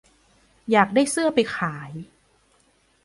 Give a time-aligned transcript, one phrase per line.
[0.71, 1.91] อยากได้เสื้อไปขาย